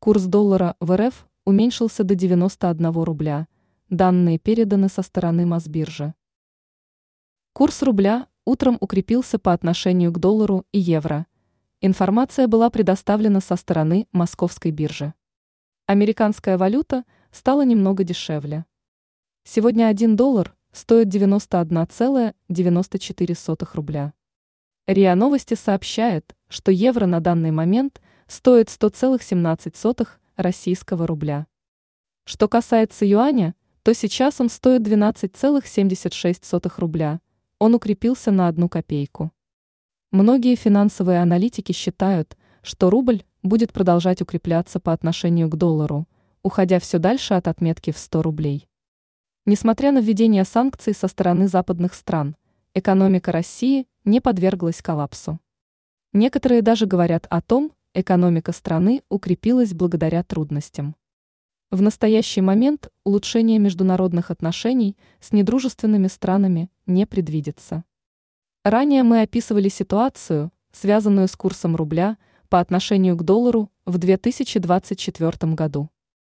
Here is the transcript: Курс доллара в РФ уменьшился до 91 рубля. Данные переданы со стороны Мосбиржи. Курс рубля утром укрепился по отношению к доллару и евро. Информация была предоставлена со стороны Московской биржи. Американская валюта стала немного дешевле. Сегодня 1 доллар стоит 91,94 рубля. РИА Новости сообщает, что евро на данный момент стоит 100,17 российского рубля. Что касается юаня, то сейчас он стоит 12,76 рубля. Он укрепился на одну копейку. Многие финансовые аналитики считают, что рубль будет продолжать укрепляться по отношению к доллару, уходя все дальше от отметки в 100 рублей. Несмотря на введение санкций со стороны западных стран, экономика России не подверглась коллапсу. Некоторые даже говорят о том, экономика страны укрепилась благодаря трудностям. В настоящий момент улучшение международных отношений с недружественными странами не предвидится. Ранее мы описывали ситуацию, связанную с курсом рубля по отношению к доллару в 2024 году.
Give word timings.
Курс 0.00 0.26
доллара 0.26 0.76
в 0.78 0.96
РФ 0.96 1.26
уменьшился 1.44 2.04
до 2.04 2.14
91 2.14 2.88
рубля. 3.02 3.48
Данные 3.90 4.38
переданы 4.38 4.88
со 4.88 5.02
стороны 5.02 5.44
Мосбиржи. 5.44 6.14
Курс 7.52 7.82
рубля 7.82 8.28
утром 8.44 8.78
укрепился 8.80 9.40
по 9.40 9.52
отношению 9.52 10.12
к 10.12 10.20
доллару 10.20 10.64
и 10.70 10.78
евро. 10.78 11.26
Информация 11.80 12.46
была 12.46 12.70
предоставлена 12.70 13.40
со 13.40 13.56
стороны 13.56 14.06
Московской 14.12 14.70
биржи. 14.70 15.14
Американская 15.86 16.56
валюта 16.56 17.02
стала 17.32 17.64
немного 17.64 18.04
дешевле. 18.04 18.66
Сегодня 19.42 19.88
1 19.88 20.14
доллар 20.14 20.54
стоит 20.70 21.08
91,94 21.08 23.68
рубля. 23.74 24.12
РИА 24.86 25.16
Новости 25.16 25.54
сообщает, 25.54 26.36
что 26.48 26.70
евро 26.70 27.06
на 27.06 27.18
данный 27.18 27.50
момент 27.50 28.00
стоит 28.28 28.68
100,17 28.68 30.06
российского 30.36 31.06
рубля. 31.06 31.46
Что 32.24 32.46
касается 32.46 33.06
юаня, 33.06 33.54
то 33.82 33.94
сейчас 33.94 34.40
он 34.40 34.50
стоит 34.50 34.82
12,76 34.82 36.72
рубля. 36.76 37.20
Он 37.58 37.74
укрепился 37.74 38.30
на 38.30 38.46
одну 38.48 38.68
копейку. 38.68 39.32
Многие 40.10 40.54
финансовые 40.56 41.22
аналитики 41.22 41.72
считают, 41.72 42.36
что 42.62 42.90
рубль 42.90 43.24
будет 43.42 43.72
продолжать 43.72 44.20
укрепляться 44.20 44.78
по 44.78 44.92
отношению 44.92 45.48
к 45.48 45.56
доллару, 45.56 46.06
уходя 46.42 46.78
все 46.80 46.98
дальше 46.98 47.32
от 47.32 47.48
отметки 47.48 47.92
в 47.92 47.98
100 47.98 48.22
рублей. 48.22 48.68
Несмотря 49.46 49.90
на 49.90 50.00
введение 50.00 50.44
санкций 50.44 50.92
со 50.92 51.08
стороны 51.08 51.48
западных 51.48 51.94
стран, 51.94 52.36
экономика 52.74 53.32
России 53.32 53.86
не 54.04 54.20
подверглась 54.20 54.82
коллапсу. 54.82 55.40
Некоторые 56.12 56.60
даже 56.60 56.84
говорят 56.84 57.26
о 57.30 57.40
том, 57.40 57.72
экономика 57.94 58.52
страны 58.52 59.02
укрепилась 59.08 59.74
благодаря 59.74 60.22
трудностям. 60.22 60.96
В 61.70 61.82
настоящий 61.82 62.40
момент 62.40 62.88
улучшение 63.04 63.58
международных 63.58 64.30
отношений 64.30 64.96
с 65.20 65.32
недружественными 65.32 66.06
странами 66.06 66.70
не 66.86 67.06
предвидится. 67.06 67.84
Ранее 68.64 69.02
мы 69.02 69.22
описывали 69.22 69.68
ситуацию, 69.68 70.50
связанную 70.72 71.28
с 71.28 71.36
курсом 71.36 71.76
рубля 71.76 72.16
по 72.48 72.60
отношению 72.60 73.16
к 73.16 73.22
доллару 73.22 73.70
в 73.84 73.98
2024 73.98 75.52
году. 75.54 75.90